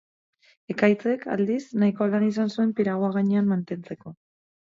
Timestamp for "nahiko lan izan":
1.83-2.51